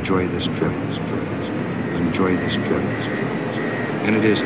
enjoy 0.00 0.26
this 0.28 0.46
trip. 0.46 0.72
Enjoy 2.00 2.34
this 2.38 2.54
trip. 2.54 2.82
And 4.06 4.16
it 4.16 4.24
is. 4.24 4.40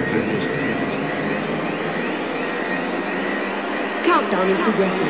Countdown 4.04 4.50
is 4.50 4.58
progressing. 4.58 5.06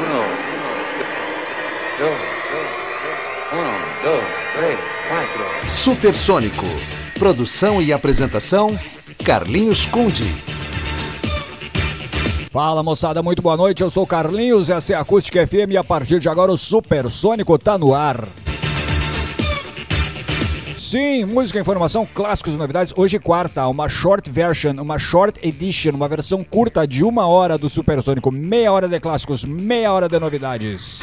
Uno, 0.00 0.22
dos, 1.98 2.20
uno, 3.52 3.74
dos, 4.02 4.26
três, 4.56 4.80
quatro. 5.08 5.70
Supersônico. 5.70 6.66
Produção 7.16 7.80
e 7.80 7.92
apresentação: 7.92 8.76
Carlinhos 9.24 9.86
Conde. 9.86 10.24
Fala 12.50 12.82
moçada, 12.82 13.22
muito 13.22 13.40
boa 13.40 13.56
noite. 13.56 13.84
Eu 13.84 13.90
sou 13.90 14.04
Carlinhos, 14.04 14.68
essa 14.68 14.94
é 14.94 14.96
a 14.96 15.00
Acústica 15.00 15.46
FM 15.46 15.70
e 15.70 15.76
a 15.76 15.84
partir 15.84 16.18
de 16.18 16.28
agora 16.28 16.50
o 16.50 16.56
Supersônico 16.56 17.56
tá 17.56 17.78
no 17.78 17.94
ar. 17.94 18.26
Sim, 20.78 21.24
música, 21.24 21.58
informação, 21.58 22.06
clássicos 22.14 22.54
e 22.54 22.56
novidades. 22.56 22.94
Hoje, 22.96 23.16
é 23.16 23.18
quarta, 23.18 23.66
uma 23.66 23.88
short 23.88 24.30
version, 24.30 24.80
uma 24.80 24.96
short 24.96 25.40
edition, 25.46 25.90
uma 25.90 26.06
versão 26.06 26.44
curta 26.44 26.86
de 26.86 27.02
uma 27.02 27.26
hora 27.26 27.58
do 27.58 27.68
Supersônico. 27.68 28.30
Meia 28.30 28.72
hora 28.72 28.86
de 28.86 29.00
clássicos, 29.00 29.44
meia 29.44 29.92
hora 29.92 30.08
de 30.08 30.16
novidades. 30.20 31.00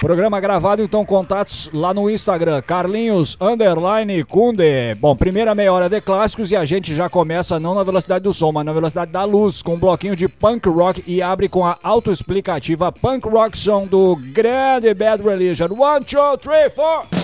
Programa 0.00 0.40
gravado, 0.40 0.82
então 0.82 1.04
contatos 1.04 1.70
lá 1.74 1.92
no 1.92 2.08
Instagram, 2.08 2.62
Carlinhos 2.62 3.36
Underline 3.38 4.24
Kunde. 4.24 4.94
Bom, 4.98 5.14
primeira 5.14 5.54
meia 5.54 5.72
hora 5.72 5.88
de 5.88 6.00
clássicos 6.00 6.50
e 6.50 6.56
a 6.56 6.64
gente 6.64 6.94
já 6.94 7.10
começa 7.10 7.60
não 7.60 7.74
na 7.74 7.82
velocidade 7.82 8.24
do 8.24 8.32
som, 8.32 8.50
mas 8.50 8.64
na 8.64 8.72
velocidade 8.72 9.12
da 9.12 9.24
luz, 9.24 9.62
com 9.62 9.74
um 9.74 9.78
bloquinho 9.78 10.16
de 10.16 10.26
punk 10.26 10.68
rock 10.70 11.04
e 11.06 11.20
abre 11.20 11.50
com 11.50 11.64
a 11.64 11.78
autoexplicativa 11.82 12.90
punk 12.90 13.28
rock 13.28 13.56
som 13.56 13.86
do 13.86 14.16
grande 14.16 14.92
Bad 14.94 15.22
Religion. 15.22 15.68
One, 15.70 16.02
two, 16.02 16.38
three, 16.38 16.70
four! 16.70 17.23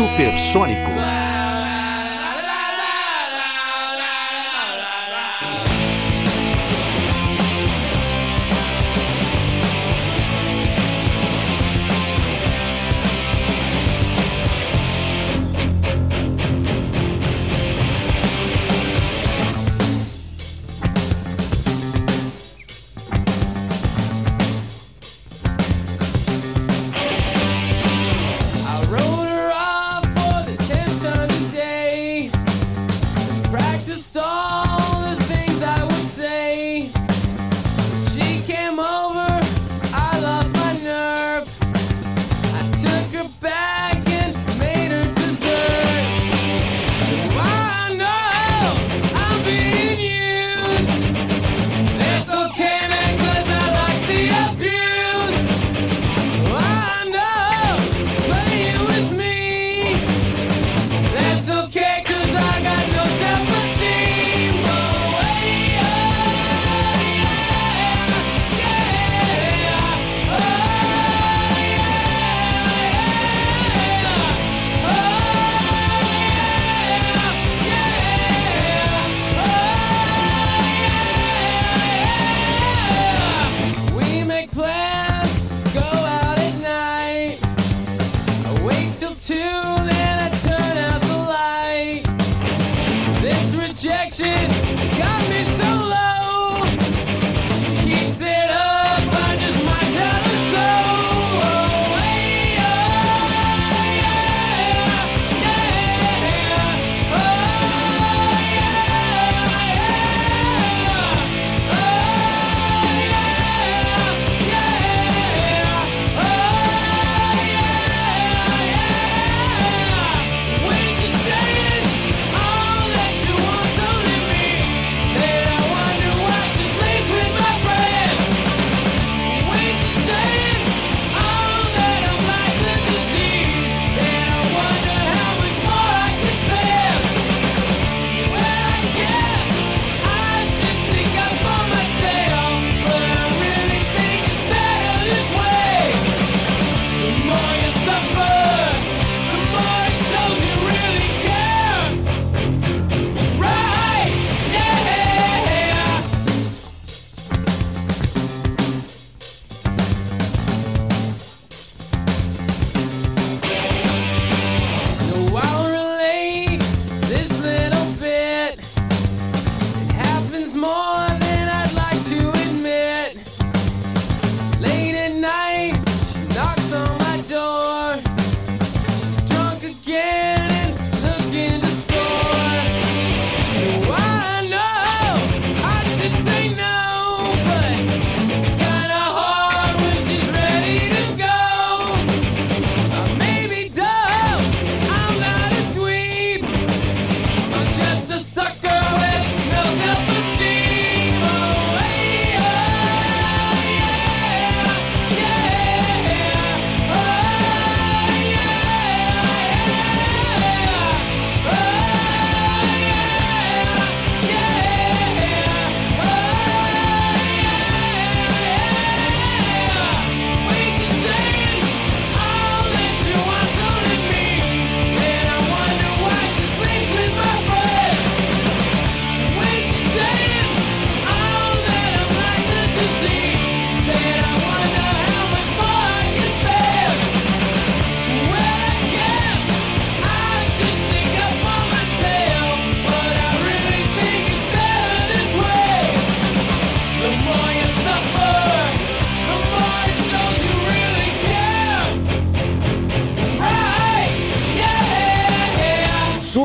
Supersônico. 0.00 0.99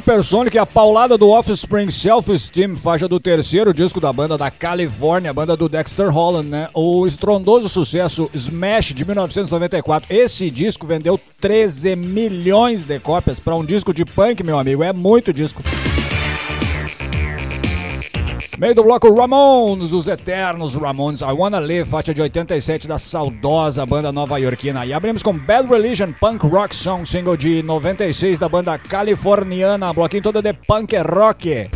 Supersonic, 0.06 0.56
a 0.60 0.68
paulada 0.68 1.18
do 1.18 1.30
Offspring 1.32 1.90
Self-Esteem, 1.90 2.76
faixa 2.76 3.08
do 3.08 3.20
terceiro 3.20 3.74
disco 3.74 4.00
da 4.00 4.14
banda 4.14 4.38
da 4.38 4.52
Califórnia, 4.52 5.32
a 5.32 5.34
banda 5.34 5.58
do 5.58 5.68
Dexter 5.68 6.12
Holland, 6.12 6.48
né? 6.48 6.70
O 6.76 7.08
estrondoso 7.08 7.68
sucesso 7.68 8.30
Smash 8.32 8.94
de 8.94 9.04
1994. 9.04 10.16
Esse 10.16 10.52
disco 10.52 10.86
vendeu 10.86 11.20
13 11.42 11.96
milhões 11.96 12.86
de 12.86 13.00
cópias 13.00 13.40
para 13.40 13.56
um 13.56 13.66
disco 13.66 13.92
de 13.92 14.06
punk, 14.06 14.44
meu 14.44 14.60
amigo. 14.60 14.84
É 14.84 14.94
muito 14.94 15.34
disco. 15.34 15.64
Meio 18.58 18.74
do 18.74 18.84
bloco 18.84 19.14
Ramones, 19.14 19.92
os 19.92 20.08
eternos 20.08 20.76
Ramones, 20.76 21.20
I 21.20 21.26
Wanna 21.26 21.60
Live, 21.60 21.90
faixa 21.90 22.14
de 22.14 22.22
87 22.22 22.88
da 22.88 22.98
saudosa 22.98 23.86
banda 23.86 24.14
nova-iorquina. 24.14 24.86
E 24.86 24.94
abrimos 24.94 25.22
com 25.22 25.38
Bad 25.38 25.68
Religion, 25.68 26.14
punk 26.14 26.48
rock 26.48 26.74
song, 26.74 27.06
single 27.06 27.36
de 27.36 27.62
96 27.62 28.40
da 28.40 28.48
banda 28.48 28.78
californiana, 28.78 29.92
bloquinho 29.92 30.24
todo 30.24 30.42
de 30.42 30.54
punk 30.54 30.96
rock. 30.96 31.70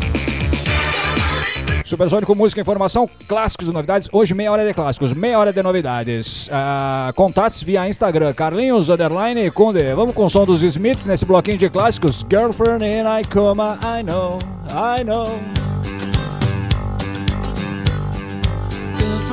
Supersônico, 1.83 2.33
música, 2.33 2.61
informação, 2.61 3.09
clássicos 3.27 3.67
e 3.67 3.73
novidades. 3.73 4.07
Hoje, 4.13 4.33
meia 4.33 4.51
hora 4.51 4.65
de 4.65 4.73
clássicos, 4.73 5.11
meia 5.11 5.37
hora 5.37 5.51
de 5.51 5.61
novidades. 5.61 6.47
Ah, 6.49 7.11
contatos 7.13 7.61
via 7.61 7.89
Instagram, 7.89 8.31
Carlinhos, 8.33 8.87
underline, 8.89 9.43
e 9.43 9.51
Kunde. 9.51 9.93
Vamos 9.95 10.15
com 10.15 10.23
o 10.23 10.29
som 10.29 10.45
dos 10.45 10.63
Smiths 10.63 11.05
nesse 11.05 11.25
bloquinho 11.25 11.57
de 11.57 11.69
clássicos. 11.69 12.25
Girlfriend 12.29 12.85
in 12.85 13.03
I 13.05 13.25
coma, 13.25 13.77
I 13.81 14.01
know, 14.01 14.37
I 14.69 15.03
know. 15.03 15.29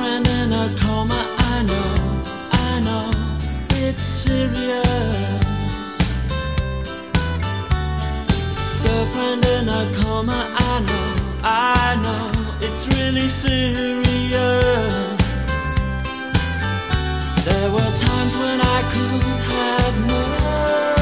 man 0.07 0.25
in 0.39 0.53
a 0.53 0.65
coma. 0.81 1.19
I 1.53 1.57
know, 1.69 1.89
I 2.67 2.71
know, 2.87 3.05
it's 3.83 4.05
serious. 4.23 4.87
Girlfriend 8.83 9.43
in 9.55 9.65
a 9.79 9.81
coma. 9.99 10.39
I 10.71 10.75
know, 10.87 11.07
I 11.43 11.87
know, 12.05 12.23
it's 12.65 12.83
really 12.95 13.27
serious. 13.45 15.21
There 17.47 17.69
were 17.75 17.93
times 18.05 18.33
when 18.43 18.59
I 18.77 18.79
could 18.93 19.23
have 19.51 19.95
more. 20.09 20.96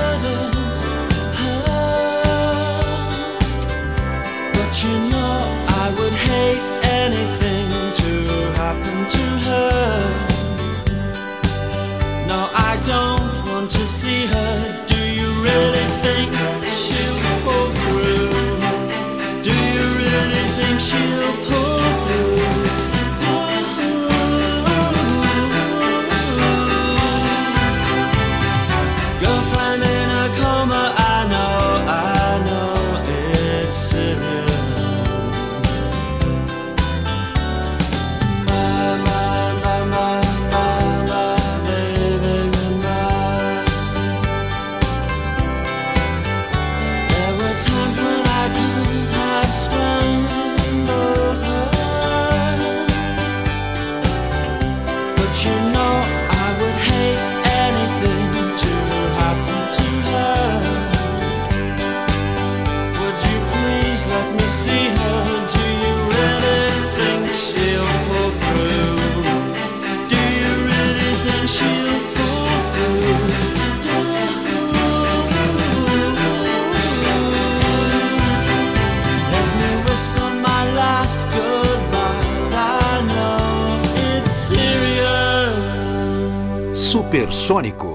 Supersônico. 86.75 87.94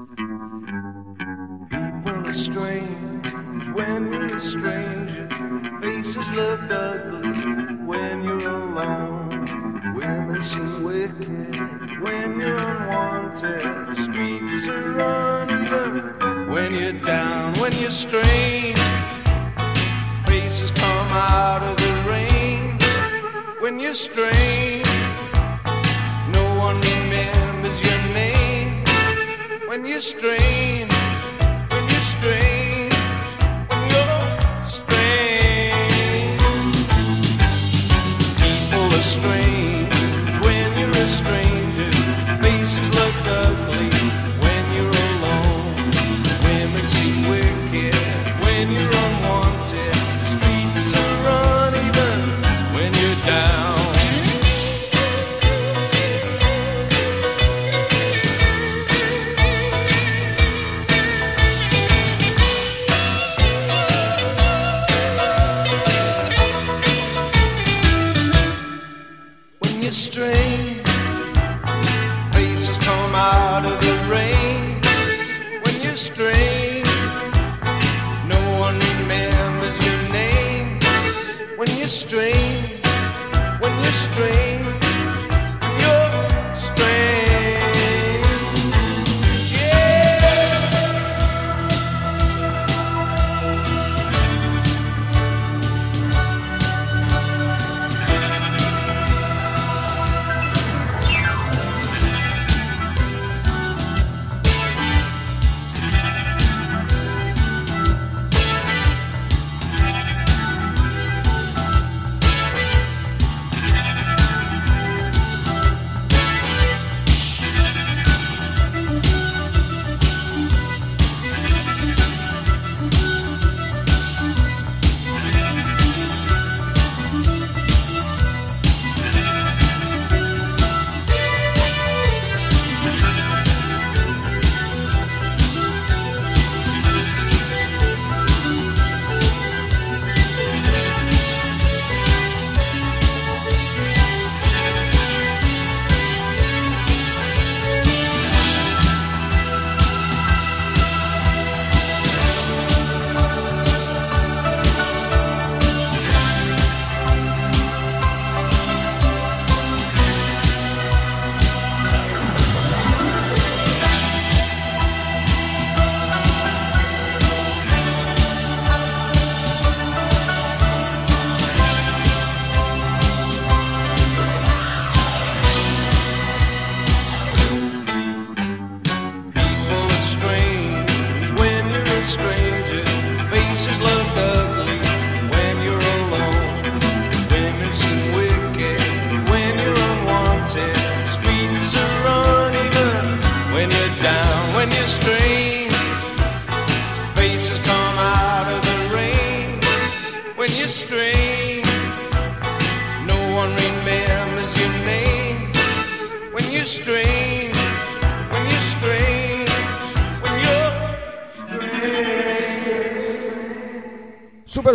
When 48.61 48.71
you're 48.73 49.00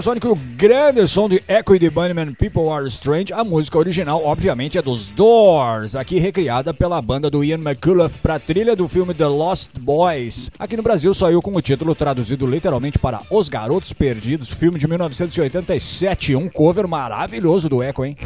Supersônico, 0.06 0.28
o 0.28 0.36
grande 0.56 1.04
som 1.08 1.28
de 1.28 1.42
Echo 1.48 1.74
e 1.74 1.80
the 1.80 1.90
Bunnymen 1.90 2.32
People 2.34 2.68
Are 2.70 2.86
Strange. 2.86 3.32
A 3.32 3.42
música 3.42 3.76
original, 3.76 4.24
obviamente, 4.24 4.78
é 4.78 4.82
dos 4.82 5.10
Doors, 5.10 5.96
aqui 5.96 6.20
recriada 6.20 6.72
pela 6.72 7.02
banda 7.02 7.28
do 7.28 7.42
Ian 7.42 7.58
McCullough 7.58 8.12
para 8.22 8.36
a 8.36 8.38
trilha 8.38 8.76
do 8.76 8.86
filme 8.86 9.12
The 9.12 9.26
Lost 9.26 9.70
Boys. 9.80 10.48
Aqui 10.60 10.76
no 10.76 10.82
Brasil 10.84 11.12
saiu 11.12 11.42
com 11.42 11.56
o 11.56 11.60
título 11.60 11.92
traduzido 11.92 12.46
literalmente 12.46 13.00
para 13.00 13.20
Os 13.28 13.48
Garotos 13.48 13.92
Perdidos, 13.92 14.48
filme 14.48 14.78
de 14.78 14.86
1987. 14.86 16.36
Um 16.36 16.48
cover 16.48 16.86
maravilhoso 16.86 17.68
do 17.68 17.82
Echo, 17.82 18.04
hein? 18.04 18.16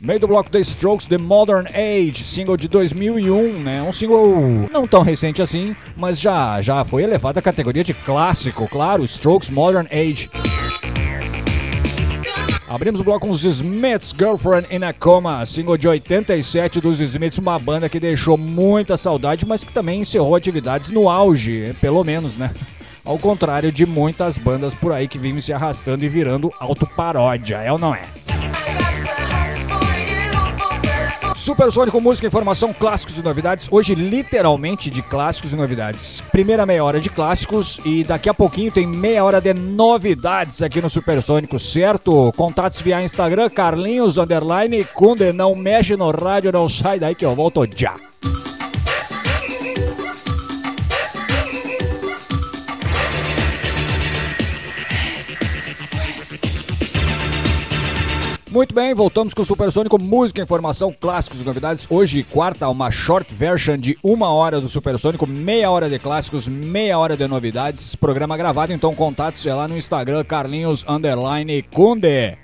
Meio 0.00 0.20
do 0.20 0.28
bloco 0.28 0.48
The 0.48 0.60
Strokes, 0.60 1.08
The 1.08 1.18
Modern 1.18 1.66
Age, 1.74 2.22
single 2.22 2.56
de 2.56 2.68
2001, 2.68 3.58
né? 3.58 3.82
Um 3.82 3.90
single 3.90 4.68
não 4.72 4.86
tão 4.86 5.02
recente 5.02 5.42
assim, 5.42 5.74
mas 5.96 6.20
já, 6.20 6.62
já 6.62 6.84
foi 6.84 7.02
elevado 7.02 7.38
à 7.38 7.42
categoria 7.42 7.82
de 7.82 7.92
clássico, 7.92 8.68
claro, 8.68 9.02
Strokes 9.04 9.50
Modern 9.50 9.88
Age. 9.90 10.30
Abrimos 12.68 13.00
o 13.00 13.04
bloco 13.04 13.26
com 13.26 13.30
os 13.32 13.42
Smiths, 13.42 14.14
Girlfriend 14.16 14.68
in 14.70 14.84
a 14.84 14.92
Coma, 14.92 15.44
single 15.44 15.76
de 15.76 15.88
87 15.88 16.80
dos 16.80 17.00
Smiths, 17.00 17.38
uma 17.38 17.58
banda 17.58 17.88
que 17.88 17.98
deixou 17.98 18.36
muita 18.36 18.96
saudade, 18.96 19.44
mas 19.44 19.64
que 19.64 19.72
também 19.72 20.02
encerrou 20.02 20.36
atividades 20.36 20.90
no 20.90 21.08
auge, 21.08 21.74
pelo 21.80 22.04
menos, 22.04 22.36
né? 22.36 22.52
Ao 23.04 23.18
contrário 23.18 23.72
de 23.72 23.84
muitas 23.84 24.38
bandas 24.38 24.74
por 24.74 24.92
aí 24.92 25.08
que 25.08 25.18
vivem 25.18 25.40
se 25.40 25.52
arrastando 25.52 26.04
e 26.04 26.08
virando 26.08 26.52
autoparódia, 26.60 27.56
é 27.56 27.72
ou 27.72 27.78
não 27.78 27.92
é? 27.92 28.17
Supersônico, 31.38 32.00
música, 32.00 32.26
informação, 32.26 32.74
clássicos 32.74 33.16
e 33.16 33.22
novidades. 33.22 33.68
Hoje, 33.70 33.94
literalmente, 33.94 34.90
de 34.90 35.00
clássicos 35.00 35.52
e 35.52 35.56
novidades. 35.56 36.20
Primeira 36.32 36.66
meia 36.66 36.82
hora 36.82 36.98
de 36.98 37.08
clássicos 37.08 37.80
e 37.84 38.02
daqui 38.02 38.28
a 38.28 38.34
pouquinho 38.34 38.72
tem 38.72 38.88
meia 38.88 39.24
hora 39.24 39.40
de 39.40 39.54
novidades 39.54 40.62
aqui 40.62 40.82
no 40.82 40.90
Supersônico, 40.90 41.56
certo? 41.56 42.32
Contatos 42.36 42.82
via 42.82 43.00
Instagram, 43.00 43.48
Carlinhos, 43.50 44.18
underline, 44.18 44.84
Kunde, 44.92 45.32
não 45.32 45.54
mexe 45.54 45.94
no 45.94 46.10
rádio, 46.10 46.50
não 46.50 46.68
sai 46.68 46.98
daí 46.98 47.14
que 47.14 47.24
eu 47.24 47.36
volto 47.36 47.64
já. 47.72 47.94
Muito 58.50 58.74
bem, 58.74 58.94
voltamos 58.94 59.34
com 59.34 59.42
o 59.42 59.44
Supersônico, 59.44 60.00
música, 60.00 60.40
informação, 60.40 60.94
clássicos 60.98 61.40
e 61.40 61.44
novidades. 61.44 61.86
Hoje, 61.90 62.22
quarta, 62.22 62.66
uma 62.68 62.90
short 62.90 63.34
version 63.34 63.76
de 63.76 63.98
uma 64.02 64.32
hora 64.32 64.58
do 64.58 64.68
Supersônico, 64.68 65.26
meia 65.26 65.70
hora 65.70 65.88
de 65.88 65.98
clássicos, 65.98 66.48
meia 66.48 66.98
hora 66.98 67.14
de 67.14 67.28
novidades. 67.28 67.94
Programa 67.94 68.38
gravado, 68.38 68.72
então 68.72 68.94
contatos 68.94 69.46
é 69.46 69.54
lá 69.54 69.68
no 69.68 69.76
Instagram, 69.76 70.24
Carlinhos 70.24 70.82
Underline 70.88 71.62
Kunde. 71.62 72.38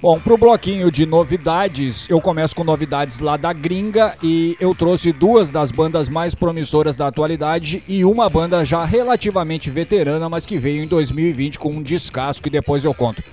Bom, 0.00 0.20
para 0.20 0.32
o 0.32 0.38
bloquinho 0.38 0.92
de 0.92 1.04
novidades, 1.04 2.08
eu 2.08 2.20
começo 2.20 2.54
com 2.54 2.62
novidades 2.62 3.18
lá 3.18 3.36
da 3.36 3.52
gringa 3.52 4.14
e 4.22 4.56
eu 4.60 4.72
trouxe 4.72 5.12
duas 5.12 5.50
das 5.50 5.72
bandas 5.72 6.08
mais 6.08 6.36
promissoras 6.36 6.96
da 6.96 7.08
atualidade 7.08 7.82
e 7.88 8.04
uma 8.04 8.30
banda 8.30 8.64
já 8.64 8.84
relativamente 8.84 9.68
veterana, 9.70 10.28
mas 10.28 10.46
que 10.46 10.56
veio 10.56 10.84
em 10.84 10.86
2020 10.86 11.58
com 11.58 11.70
um 11.70 11.82
descasco 11.82 12.44
que 12.44 12.50
depois 12.50 12.84
eu 12.84 12.94
conto. 12.94 13.24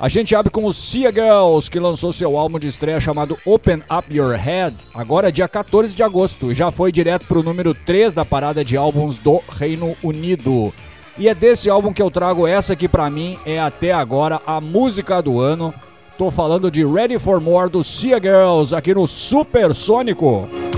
A 0.00 0.08
gente 0.08 0.34
abre 0.34 0.50
com 0.50 0.64
o 0.64 0.72
Sea 0.72 1.12
Girls, 1.12 1.70
que 1.70 1.78
lançou 1.78 2.10
seu 2.14 2.38
álbum 2.38 2.58
de 2.58 2.68
estreia 2.68 2.98
chamado 2.98 3.36
Open 3.44 3.82
Up 3.90 4.06
Your 4.10 4.34
Head, 4.36 4.74
agora 4.94 5.30
dia 5.30 5.46
14 5.46 5.94
de 5.94 6.02
agosto, 6.02 6.54
já 6.54 6.70
foi 6.70 6.90
direto 6.90 7.26
para 7.26 7.38
o 7.38 7.42
número 7.42 7.74
3 7.74 8.14
da 8.14 8.24
parada 8.24 8.64
de 8.64 8.74
álbuns 8.74 9.18
do 9.18 9.42
Reino 9.50 9.94
Unido. 10.02 10.72
E 11.18 11.28
é 11.28 11.34
desse 11.34 11.68
álbum 11.68 11.92
que 11.92 12.00
eu 12.00 12.10
trago 12.10 12.46
essa 12.46 12.74
que 12.74 12.88
para 12.88 13.08
mim 13.10 13.38
é 13.44 13.60
até 13.60 13.92
agora 13.92 14.40
a 14.46 14.62
música 14.62 15.20
do 15.20 15.40
ano 15.40 15.74
Tô 16.18 16.30
falando 16.30 16.70
de 16.70 16.82
Ready 16.82 17.18
for 17.18 17.40
More 17.40 17.68
do 17.68 17.84
Sea 17.84 18.18
Girls 18.18 18.74
aqui 18.74 18.94
no 18.94 19.06
Supersônico. 19.06 20.48
Sônico. 20.48 20.75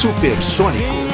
Supersônico. 0.00 1.09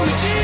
would 0.00 0.22
you 0.22 0.35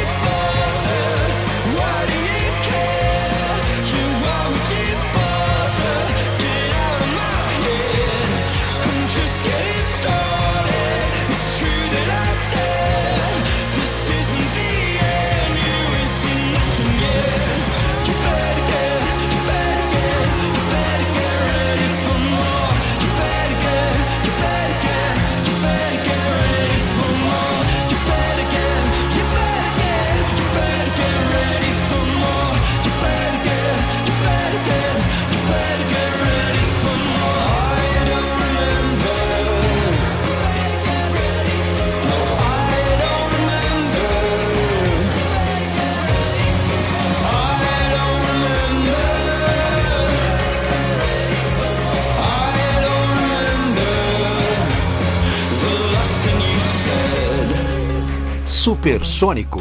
Supersônico. 58.62 59.60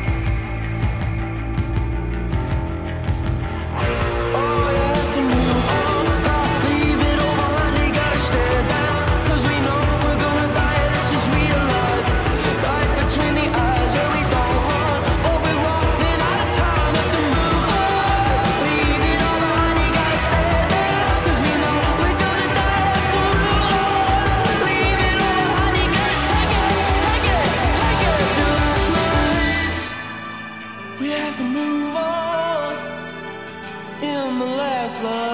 The 35.01 35.30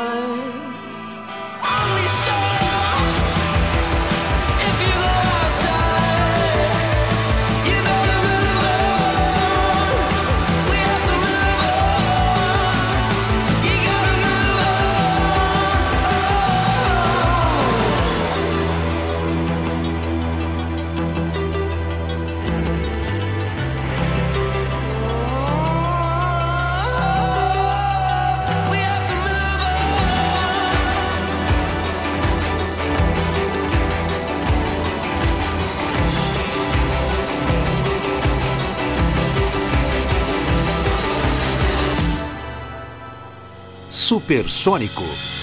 Supersônico. 44.07 45.36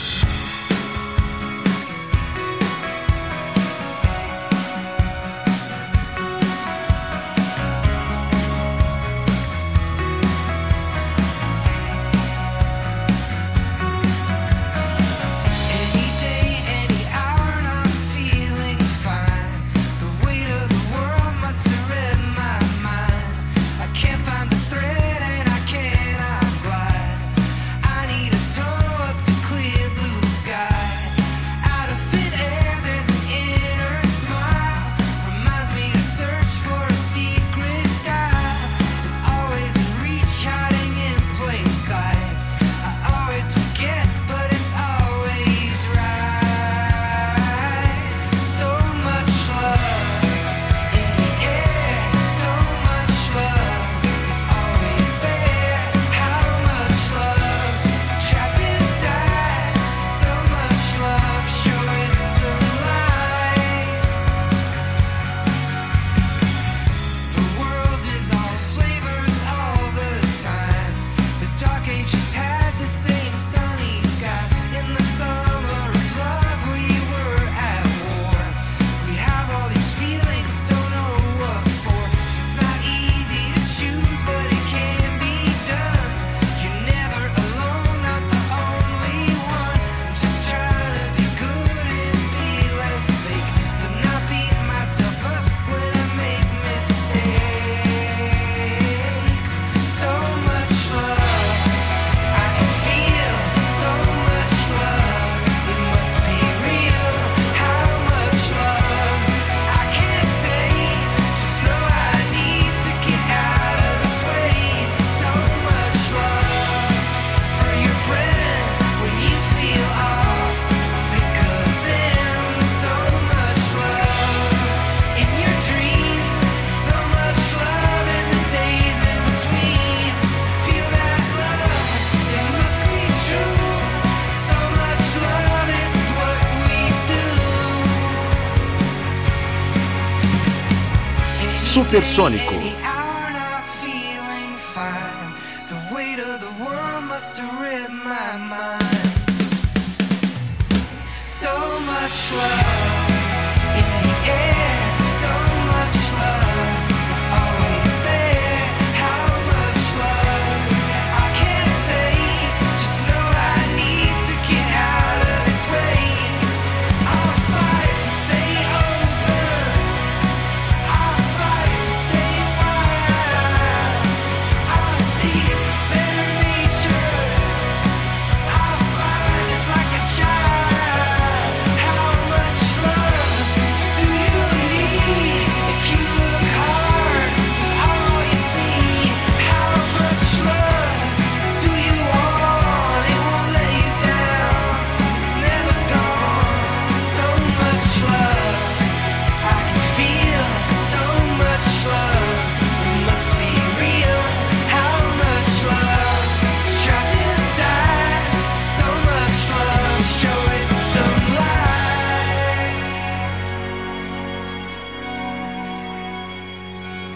Supersônico. 141.75 142.64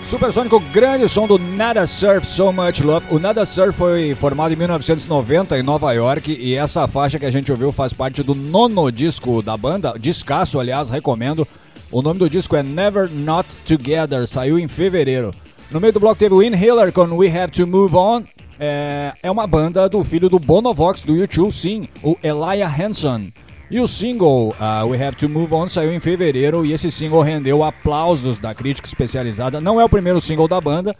Supersônico, 0.09 0.59
grande 0.73 1.07
som 1.07 1.27
do 1.27 1.38
Nada 1.38 1.87
Surf 1.87 2.27
So 2.27 2.51
Much 2.51 2.81
Love. 2.81 3.07
O 3.11 3.18
Nada 3.18 3.44
Surf 3.44 3.77
foi 3.77 4.14
formado 4.14 4.55
em 4.55 4.57
1990 4.57 5.59
em 5.59 5.62
Nova 5.62 5.92
York 5.92 6.33
e 6.33 6.55
essa 6.55 6.88
faixa 6.88 7.18
que 7.18 7.27
a 7.27 7.31
gente 7.31 7.53
ouviu 7.53 7.71
faz 7.71 7.92
parte 7.92 8.23
do 8.23 8.35
nono 8.35 8.90
disco 8.90 9.42
da 9.42 9.55
banda, 9.55 9.92
discaço, 10.01 10.59
aliás, 10.59 10.88
recomendo. 10.88 11.47
O 11.92 12.01
nome 12.01 12.18
do 12.18 12.31
disco 12.31 12.57
é 12.57 12.62
Never 12.62 13.11
Not 13.12 13.55
Together, 13.66 14.27
saiu 14.27 14.59
em 14.59 14.66
fevereiro. 14.66 15.31
No 15.71 15.79
meio 15.79 15.92
do 15.92 16.01
bloco 16.01 16.18
teve 16.18 16.35
o 16.35 16.42
Inhaler 16.42 16.90
com 16.90 17.14
We 17.14 17.29
Have 17.29 17.53
to 17.53 17.66
Move 17.66 17.94
On. 17.94 18.23
É, 18.59 19.12
é 19.23 19.31
uma 19.31 19.47
banda 19.47 19.90
do 19.90 20.03
filho 20.03 20.31
do 20.31 20.38
Bonovox 20.38 21.03
do 21.03 21.14
YouTube, 21.14 21.53
sim, 21.53 21.87
o 22.03 22.16
Elijah 22.23 22.66
Hanson. 22.66 23.27
E 23.70 23.81
o 23.81 23.87
single 23.87 24.54
uh, 24.59 24.87
We 24.87 25.04
Have 25.04 25.16
to 25.18 25.28
Move 25.28 25.52
On 25.52 25.68
saiu 25.68 25.92
em 25.92 26.00
fevereiro 26.00 26.64
e 26.64 26.72
esse 26.72 26.90
single 26.90 27.20
rendeu 27.20 27.62
aplausos 27.62 28.38
da 28.38 28.54
crítica 28.54 28.88
especializada. 28.88 29.61
Não 29.61 29.78
é 29.78 29.85
o 29.85 29.88
primeiro 29.88 30.20
single 30.20 30.48
da 30.48 30.59
banda. 30.61 30.96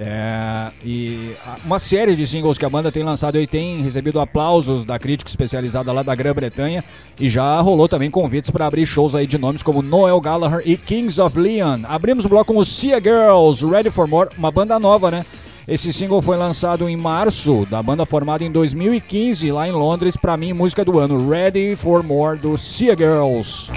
É, 0.00 0.70
e 0.84 1.34
uma 1.64 1.80
série 1.80 2.14
de 2.14 2.24
singles 2.24 2.56
que 2.56 2.64
a 2.64 2.70
banda 2.70 2.92
tem 2.92 3.02
lançado 3.02 3.36
e 3.36 3.48
tem 3.48 3.82
recebido 3.82 4.20
aplausos 4.20 4.84
da 4.84 4.96
crítica 4.96 5.28
especializada 5.28 5.92
lá 5.92 6.04
da 6.04 6.14
Grã-Bretanha 6.14 6.84
e 7.18 7.28
já 7.28 7.60
rolou 7.60 7.88
também 7.88 8.08
convites 8.08 8.48
para 8.48 8.66
abrir 8.66 8.86
shows 8.86 9.16
aí 9.16 9.26
de 9.26 9.36
nomes 9.36 9.60
como 9.60 9.82
Noel 9.82 10.20
Gallagher 10.20 10.62
e 10.64 10.76
Kings 10.76 11.20
of 11.20 11.36
Leon. 11.36 11.80
Abrimos 11.88 12.24
o 12.24 12.28
bloco 12.28 12.54
com 12.54 12.60
os 12.60 12.68
Sia 12.68 13.00
Girls, 13.00 13.66
Ready 13.66 13.90
for 13.90 14.06
More, 14.06 14.30
uma 14.38 14.52
banda 14.52 14.78
nova, 14.78 15.10
né? 15.10 15.26
Esse 15.68 15.92
single 15.92 16.22
foi 16.22 16.38
lançado 16.38 16.88
em 16.88 16.96
março, 16.96 17.66
da 17.70 17.82
banda 17.82 18.06
formada 18.06 18.42
em 18.42 18.50
2015 18.50 19.52
lá 19.52 19.68
em 19.68 19.70
Londres, 19.70 20.16
para 20.16 20.34
mim, 20.34 20.54
música 20.54 20.82
do 20.82 20.98
ano, 20.98 21.28
Ready 21.28 21.76
for 21.76 22.02
More 22.02 22.38
do 22.38 22.56
Sia 22.56 22.96
Girls. 22.96 23.70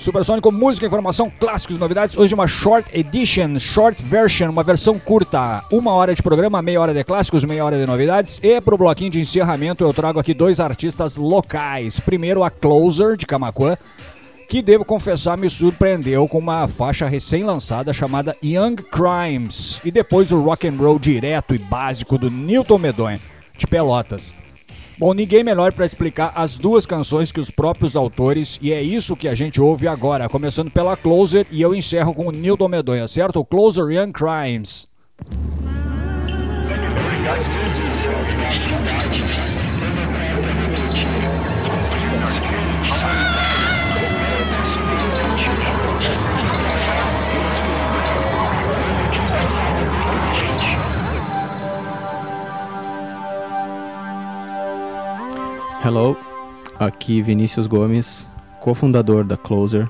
Supersônico, 0.00 0.50
música, 0.50 0.84
informação, 0.84 1.30
clássicos, 1.30 1.78
novidades. 1.78 2.16
Hoje 2.16 2.34
uma 2.34 2.48
short 2.48 2.90
edition, 2.92 3.56
short 3.60 4.02
version, 4.02 4.50
uma 4.50 4.64
versão 4.64 4.98
curta. 4.98 5.62
Uma 5.70 5.92
hora 5.92 6.12
de 6.12 6.20
programa, 6.20 6.60
meia 6.60 6.80
hora 6.80 6.92
de 6.92 7.04
clássicos, 7.04 7.44
meia 7.44 7.64
hora 7.64 7.78
de 7.78 7.86
novidades. 7.86 8.40
E 8.42 8.60
pro 8.60 8.76
bloquinho 8.76 9.12
de 9.12 9.20
encerramento 9.20 9.84
eu 9.84 9.94
trago 9.94 10.18
aqui 10.18 10.34
dois 10.34 10.58
artistas 10.58 11.16
locais. 11.16 12.00
Primeiro 12.00 12.42
a 12.42 12.50
Closer, 12.50 13.16
de 13.16 13.26
Camacuã, 13.26 13.78
que 14.54 14.62
devo 14.62 14.84
confessar 14.84 15.36
me 15.36 15.50
surpreendeu 15.50 16.28
com 16.28 16.38
uma 16.38 16.68
faixa 16.68 17.08
recém-lançada 17.08 17.92
chamada 17.92 18.36
Young 18.40 18.76
Crimes. 18.76 19.80
E 19.84 19.90
depois 19.90 20.30
o 20.30 20.40
rock 20.40 20.68
and 20.68 20.76
roll 20.78 20.96
direto 20.96 21.56
e 21.56 21.58
básico 21.58 22.16
do 22.16 22.30
Newton 22.30 22.78
Medonha, 22.78 23.20
de 23.58 23.66
Pelotas. 23.66 24.32
Bom, 24.96 25.12
ninguém 25.12 25.42
melhor 25.42 25.72
para 25.72 25.84
explicar 25.84 26.32
as 26.36 26.56
duas 26.56 26.86
canções 26.86 27.32
que 27.32 27.40
os 27.40 27.50
próprios 27.50 27.96
autores, 27.96 28.56
e 28.62 28.72
é 28.72 28.80
isso 28.80 29.16
que 29.16 29.26
a 29.26 29.34
gente 29.34 29.60
ouve 29.60 29.88
agora, 29.88 30.28
começando 30.28 30.70
pela 30.70 30.96
Closer 30.96 31.44
e 31.50 31.60
eu 31.60 31.74
encerro 31.74 32.14
com 32.14 32.28
o 32.28 32.30
Newton 32.30 32.68
Medonha, 32.68 33.08
certo? 33.08 33.44
Closer 33.44 33.86
Young 33.86 34.12
Crimes. 34.12 34.86
Hello, 55.86 56.16
aqui 56.80 57.20
Vinícius 57.20 57.66
Gomes, 57.66 58.26
cofundador 58.58 59.22
da 59.22 59.36
Closer. 59.36 59.86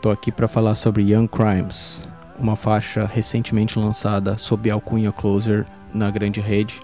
Tô 0.00 0.08
aqui 0.08 0.30
para 0.30 0.46
falar 0.46 0.76
sobre 0.76 1.02
Young 1.02 1.26
Crimes, 1.26 2.06
uma 2.38 2.54
faixa 2.54 3.04
recentemente 3.04 3.76
lançada 3.76 4.38
sob 4.38 4.70
alcunha 4.70 5.10
Closer 5.10 5.66
na 5.92 6.12
grande 6.12 6.40
rede. 6.40 6.80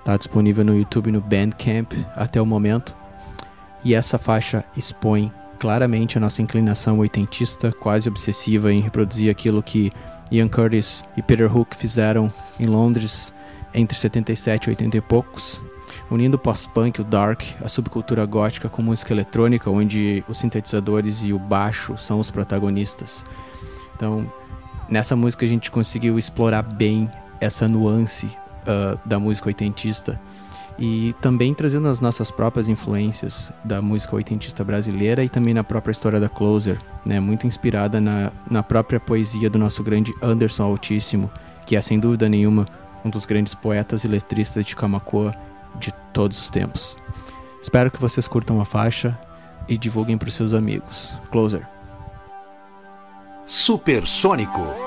Está 0.00 0.16
disponível 0.16 0.64
no 0.64 0.76
YouTube 0.76 1.06
e 1.06 1.12
no 1.12 1.20
Bandcamp 1.20 1.92
até 2.16 2.42
o 2.42 2.44
momento. 2.44 2.92
E 3.84 3.94
essa 3.94 4.18
faixa 4.18 4.64
expõe 4.76 5.30
claramente 5.60 6.18
a 6.18 6.20
nossa 6.20 6.42
inclinação 6.42 6.98
oitentista, 6.98 7.70
quase 7.70 8.08
obsessiva 8.08 8.72
em 8.72 8.80
reproduzir 8.80 9.30
aquilo 9.30 9.62
que 9.62 9.92
Ian 10.32 10.48
Curtis 10.48 11.04
e 11.16 11.22
Peter 11.22 11.56
Hook 11.56 11.76
fizeram 11.76 12.32
em 12.58 12.66
Londres 12.66 13.32
entre 13.72 13.96
77 13.96 14.64
e 14.64 14.70
80 14.70 14.96
e 14.96 15.00
poucos, 15.00 15.62
unindo 16.10 16.36
o 16.36 16.38
pós-punk, 16.38 17.00
o 17.00 17.04
dark, 17.04 17.42
a 17.62 17.68
subcultura 17.68 18.24
gótica 18.26 18.68
com 18.68 18.82
música 18.82 19.12
eletrônica, 19.12 19.70
onde 19.70 20.24
os 20.28 20.38
sintetizadores 20.38 21.22
e 21.22 21.32
o 21.32 21.38
baixo 21.38 21.96
são 21.96 22.20
os 22.20 22.30
protagonistas. 22.30 23.24
Então, 23.94 24.30
nessa 24.88 25.16
música 25.16 25.44
a 25.44 25.48
gente 25.48 25.70
conseguiu 25.70 26.18
explorar 26.18 26.62
bem 26.62 27.10
essa 27.40 27.66
nuance 27.68 28.26
uh, 28.26 28.98
da 29.04 29.18
música 29.18 29.48
oitentista 29.48 30.20
e 30.78 31.14
também 31.20 31.54
trazendo 31.54 31.88
as 31.88 32.00
nossas 32.00 32.30
próprias 32.30 32.68
influências 32.68 33.50
da 33.64 33.80
música 33.80 34.14
oitentista 34.14 34.62
brasileira 34.62 35.24
e 35.24 35.28
também 35.28 35.54
na 35.54 35.64
própria 35.64 35.92
história 35.92 36.20
da 36.20 36.28
Closer, 36.28 36.78
né, 37.04 37.18
muito 37.18 37.46
inspirada 37.46 38.00
na, 38.00 38.30
na 38.50 38.62
própria 38.62 39.00
poesia 39.00 39.48
do 39.48 39.58
nosso 39.58 39.82
grande 39.82 40.14
Anderson 40.20 40.64
Altíssimo, 40.64 41.30
que 41.64 41.76
é 41.76 41.80
sem 41.80 41.98
dúvida 41.98 42.28
nenhuma 42.28 42.66
um 43.04 43.10
dos 43.10 43.24
grandes 43.24 43.54
poetas 43.54 44.04
e 44.04 44.08
letristas 44.08 44.64
de 44.64 44.76
Camacoa 44.76 45.34
de 45.78 45.92
todos 46.12 46.40
os 46.40 46.50
tempos. 46.50 46.96
Espero 47.60 47.90
que 47.90 48.00
vocês 48.00 48.28
curtam 48.28 48.60
a 48.60 48.64
faixa 48.64 49.18
e 49.68 49.76
divulguem 49.76 50.16
para 50.16 50.28
os 50.28 50.34
seus 50.34 50.54
amigos. 50.54 51.18
Closer. 51.30 51.66
Supersônico. 53.44 54.85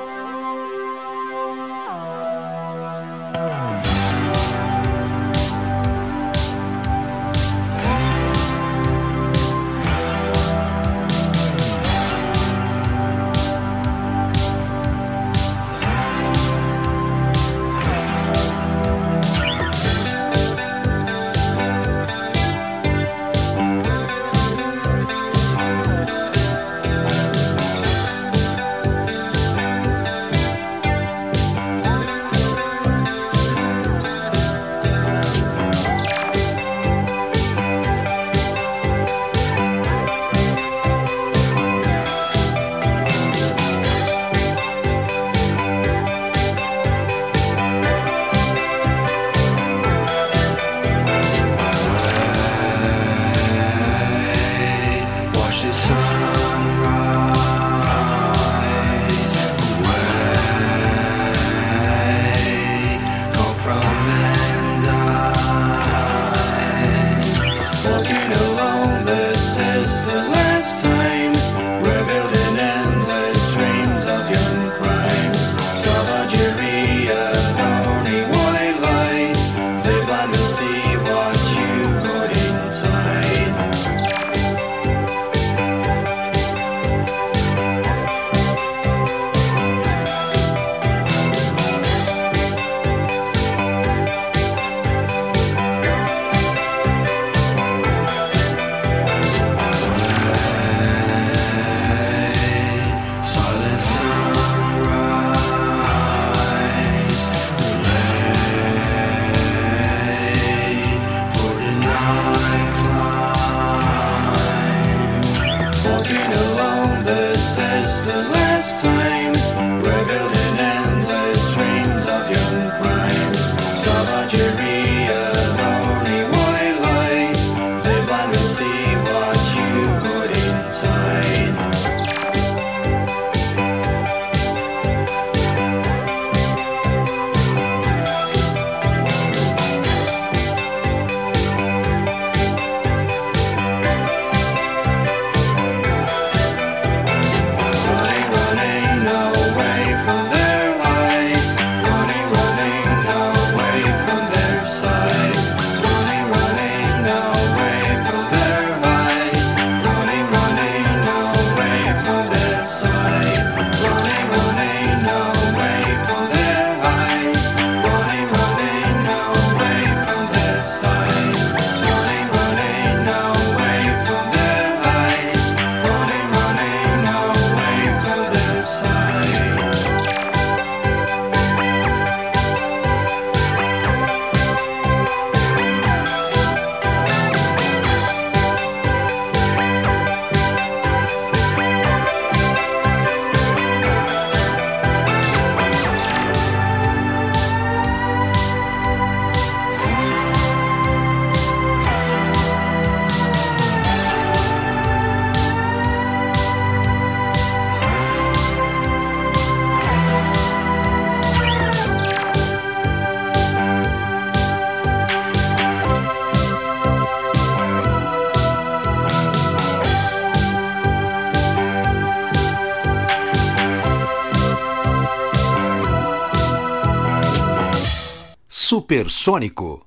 Supersônico. 228.89 229.85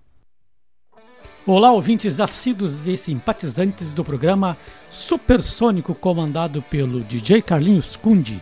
Olá, 1.45 1.73
ouvintes 1.73 2.21
assíduos 2.21 2.87
e 2.87 2.97
simpatizantes 2.97 3.93
do 3.93 4.05
programa 4.05 4.57
Supersônico, 4.89 5.93
comandado 5.93 6.63
pelo 6.63 7.01
DJ 7.01 7.43
Carlinhos 7.43 7.97
Cundi, 7.97 8.41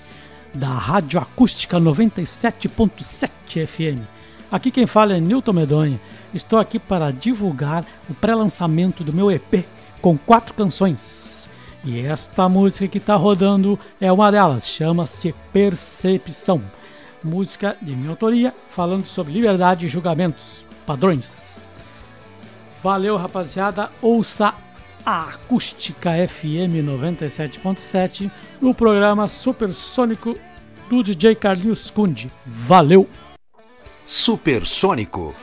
da 0.53 0.69
Rádio 0.69 1.19
Acústica 1.19 1.81
97.7 1.81 3.67
FM. 3.67 4.05
Aqui 4.53 4.71
quem 4.71 4.87
fala 4.87 5.17
é 5.17 5.19
Newton 5.19 5.55
Medonha. 5.55 6.01
Estou 6.35 6.59
aqui 6.59 6.79
para 6.79 7.11
divulgar 7.11 7.83
o 8.11 8.13
pré-lançamento 8.13 9.03
do 9.03 9.15
meu 9.15 9.31
EP 9.31 9.65
com 10.03 10.19
quatro 10.19 10.53
canções. 10.53 11.49
E 11.83 12.01
esta 12.01 12.51
música 12.51 12.87
que 12.87 12.99
está 12.99 13.17
rodando 13.17 13.79
é 13.99 14.13
uma 14.13 14.31
delas, 14.31 14.69
chama-se 14.69 15.35
Percepção. 15.55 16.63
Música 17.23 17.77
de 17.81 17.95
minha 17.95 18.11
autoria, 18.11 18.55
falando 18.71 19.05
sobre 19.05 19.33
liberdade 19.33 19.87
e 19.87 19.89
julgamentos, 19.89 20.67
padrões. 20.87 21.65
Valeu, 22.83 23.17
rapaziada. 23.17 23.91
Ouça 24.01 24.55
a 25.05 25.31
Acústica 25.31 26.11
FM 26.29 26.81
97.7 26.85 28.31
no 28.61 28.75
programa 28.75 29.29
Supersônico 29.29 30.39
do 30.89 31.03
DJ 31.03 31.35
Carlinhos 31.35 31.91
Cundi. 31.91 32.31
Valeu! 32.47 33.09
Supersônico. 34.05 35.35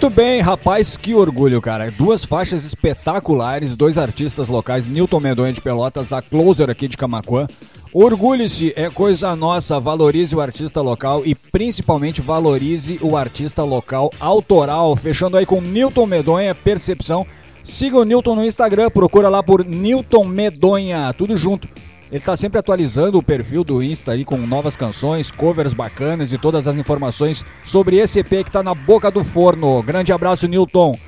Muito 0.00 0.14
bem, 0.14 0.40
rapaz, 0.40 0.96
que 0.96 1.12
orgulho, 1.12 1.60
cara. 1.60 1.90
Duas 1.90 2.24
faixas 2.24 2.64
espetaculares, 2.64 3.74
dois 3.74 3.98
artistas 3.98 4.46
locais, 4.46 4.86
Newton 4.86 5.18
Medonha 5.18 5.52
de 5.52 5.60
Pelotas, 5.60 6.12
a 6.12 6.22
Closer 6.22 6.70
aqui 6.70 6.86
de 6.86 6.96
Camacuã. 6.96 7.48
Orgulhe-se, 7.92 8.72
é 8.76 8.88
coisa 8.88 9.34
nossa, 9.34 9.80
valorize 9.80 10.36
o 10.36 10.40
artista 10.40 10.80
local 10.80 11.22
e 11.26 11.34
principalmente 11.34 12.20
valorize 12.20 13.00
o 13.02 13.16
artista 13.16 13.64
local 13.64 14.12
autoral. 14.20 14.94
Fechando 14.94 15.36
aí 15.36 15.44
com 15.44 15.60
Newton 15.60 16.06
Medonha, 16.06 16.54
Percepção. 16.54 17.26
Siga 17.64 17.96
o 17.96 18.04
Newton 18.04 18.36
no 18.36 18.44
Instagram, 18.44 18.90
procura 18.90 19.28
lá 19.28 19.42
por 19.42 19.64
Newton 19.64 20.24
Medonha, 20.24 21.12
tudo 21.12 21.36
junto. 21.36 21.66
Ele 22.10 22.20
tá 22.20 22.36
sempre 22.36 22.58
atualizando 22.58 23.18
o 23.18 23.22
perfil 23.22 23.62
do 23.62 23.82
Insta 23.82 24.12
aí 24.12 24.24
com 24.24 24.38
novas 24.38 24.76
canções, 24.76 25.30
covers 25.30 25.74
bacanas 25.74 26.32
e 26.32 26.38
todas 26.38 26.66
as 26.66 26.76
informações 26.76 27.44
sobre 27.62 27.96
esse 27.96 28.20
EP 28.20 28.44
que 28.44 28.50
tá 28.50 28.62
na 28.62 28.74
boca 28.74 29.10
do 29.10 29.22
forno. 29.22 29.82
Grande 29.82 30.12
abraço, 30.12 30.48
Newton. 30.48 30.98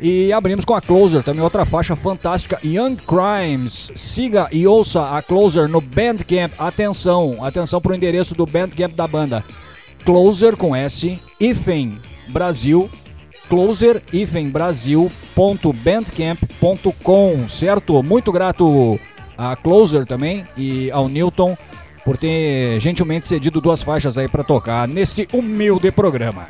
E 0.00 0.32
abrimos 0.32 0.64
com 0.64 0.74
a 0.74 0.80
Closer, 0.80 1.22
também 1.22 1.42
outra 1.42 1.64
faixa 1.64 1.94
fantástica, 1.96 2.58
Young 2.64 2.96
Crimes. 2.96 3.90
Siga 3.94 4.48
e 4.52 4.66
ouça 4.66 5.16
a 5.16 5.22
Closer 5.22 5.68
no 5.68 5.80
Bandcamp. 5.80 6.52
Atenção, 6.58 7.38
atenção 7.42 7.80
pro 7.80 7.94
endereço 7.94 8.34
do 8.34 8.44
Bandcamp 8.44 8.92
da 8.94 9.06
banda. 9.06 9.42
Closer 10.04 10.56
com 10.56 10.74
S, 10.76 11.18
Ifen 11.40 11.96
Brasil, 12.28 12.90
closer 13.48 14.02
Brasil.bandcamp.com, 14.50 17.48
certo? 17.48 18.02
Muito 18.02 18.32
grato 18.32 18.98
a 19.36 19.56
Closer 19.56 20.06
também 20.06 20.44
e 20.56 20.90
ao 20.90 21.08
Newton 21.08 21.56
por 22.04 22.16
ter 22.16 22.78
gentilmente 22.80 23.26
cedido 23.26 23.60
duas 23.60 23.82
faixas 23.82 24.18
aí 24.18 24.28
para 24.28 24.44
tocar 24.44 24.86
nesse 24.86 25.26
humilde 25.32 25.90
programa. 25.90 26.48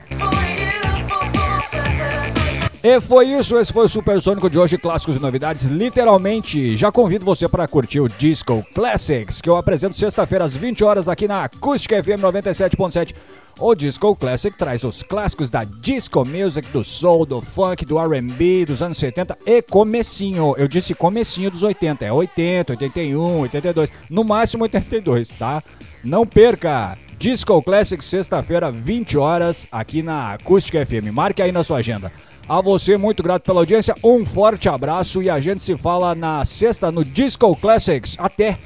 E 2.86 3.00
foi 3.00 3.28
isso, 3.28 3.58
esse 3.58 3.72
foi 3.72 3.86
o 3.86 3.88
Supersônico 3.88 4.50
de 4.50 4.58
hoje, 4.58 4.76
clássicos 4.76 5.16
e 5.16 5.18
novidades. 5.18 5.64
Literalmente, 5.64 6.76
já 6.76 6.92
convido 6.92 7.24
você 7.24 7.48
para 7.48 7.66
curtir 7.66 7.98
o 7.98 8.10
Disco 8.10 8.62
Classics, 8.74 9.40
que 9.40 9.48
eu 9.48 9.56
apresento 9.56 9.96
sexta-feira 9.96 10.44
às 10.44 10.54
20 10.54 10.84
horas 10.84 11.08
aqui 11.08 11.26
na 11.26 11.44
Acústica 11.44 11.96
FM 12.04 12.20
97.7. 12.20 13.14
O 13.58 13.74
Disco 13.74 14.14
Classic 14.14 14.54
traz 14.54 14.84
os 14.84 15.02
clássicos 15.02 15.48
da 15.48 15.64
disco 15.64 16.26
music, 16.26 16.68
do 16.72 16.84
soul, 16.84 17.24
do 17.24 17.40
funk, 17.40 17.86
do 17.86 17.98
R&B 17.98 18.66
dos 18.66 18.82
anos 18.82 18.98
70 18.98 19.38
e 19.46 19.62
comecinho. 19.62 20.54
Eu 20.58 20.68
disse 20.68 20.94
comecinho 20.94 21.50
dos 21.50 21.62
80, 21.62 22.04
é 22.04 22.12
80, 22.12 22.74
81, 22.74 23.40
82, 23.40 23.90
no 24.10 24.24
máximo 24.24 24.64
82, 24.64 25.30
tá? 25.30 25.62
Não 26.04 26.26
perca! 26.26 26.98
Disco 27.18 27.62
Classic, 27.62 28.04
sexta-feira, 28.04 28.70
20 28.70 29.16
horas, 29.16 29.66
aqui 29.72 30.02
na 30.02 30.34
Acústica 30.34 30.84
FM. 30.84 31.10
Marque 31.10 31.40
aí 31.40 31.50
na 31.50 31.64
sua 31.64 31.78
agenda. 31.78 32.12
A 32.46 32.60
você, 32.60 32.98
muito 32.98 33.22
grato 33.22 33.42
pela 33.42 33.60
audiência, 33.60 33.94
um 34.04 34.24
forte 34.24 34.68
abraço 34.68 35.22
e 35.22 35.30
a 35.30 35.40
gente 35.40 35.62
se 35.62 35.76
fala 35.76 36.14
na 36.14 36.44
sexta 36.44 36.92
no 36.92 37.02
Disco 37.02 37.56
Classics. 37.56 38.16
Até! 38.18 38.58